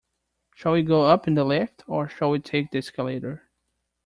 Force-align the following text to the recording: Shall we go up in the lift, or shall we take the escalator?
Shall 0.55 0.71
we 0.71 0.81
go 0.81 1.03
up 1.03 1.27
in 1.27 1.35
the 1.35 1.43
lift, 1.43 1.83
or 1.87 2.09
shall 2.09 2.31
we 2.31 2.39
take 2.39 2.71
the 2.71 2.79
escalator? 2.79 3.47